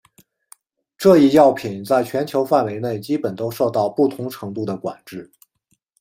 [0.97, 5.31] 这一药品在全球范围内基本都受到不同程度的管制。